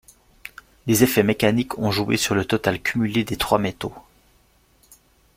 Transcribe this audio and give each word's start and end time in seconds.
Des 0.87 1.03
effets 1.03 1.21
mécaniques 1.21 1.77
ont 1.77 1.91
joué 1.91 2.17
sur 2.17 2.33
le 2.33 2.43
total 2.43 2.81
cumulé 2.81 3.23
des 3.23 3.37
trois 3.37 3.59
métaux. 3.59 3.93